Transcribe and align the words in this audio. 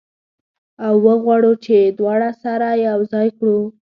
او 0.85 0.93
وغواړو 1.05 1.53
چې 1.65 1.77
دواړه 1.97 2.29
سره 2.43 2.67
یو 2.87 2.99
ځای 3.11 3.27
کړو. 3.37 3.59